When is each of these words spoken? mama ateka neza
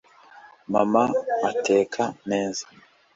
mama 0.73 1.03
ateka 1.49 2.03
neza 2.29 2.65